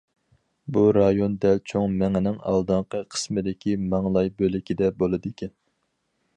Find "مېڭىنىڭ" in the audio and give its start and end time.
1.99-2.39